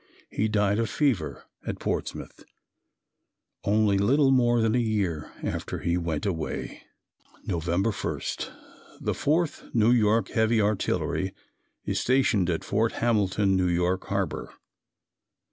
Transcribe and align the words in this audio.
He 0.31 0.47
died 0.47 0.79
of 0.79 0.89
fever 0.89 1.43
at 1.63 1.77
Portsmouth, 1.79 2.43
only 3.63 3.99
little 3.99 4.31
more 4.31 4.59
than 4.59 4.73
a 4.73 4.79
year 4.79 5.31
after 5.43 5.77
he 5.77 5.95
went 5.95 6.25
away. 6.25 6.81
November 7.45 7.91
1. 7.91 8.17
The 8.99 9.13
4th 9.13 9.71
New 9.75 9.91
York 9.91 10.29
Heavy 10.29 10.59
Artillery 10.59 11.35
is 11.85 11.99
stationed 11.99 12.49
at 12.49 12.63
Fort 12.63 12.93
Hamilton, 12.93 13.59
N. 13.59 13.79
Y. 13.79 13.95
harbor. 14.01 14.51